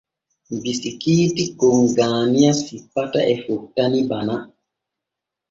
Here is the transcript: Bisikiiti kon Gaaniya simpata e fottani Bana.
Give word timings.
Bisikiiti 0.61 1.43
kon 1.59 1.79
Gaaniya 1.97 2.51
simpata 2.65 3.19
e 3.33 3.35
fottani 3.43 4.01
Bana. 4.09 4.35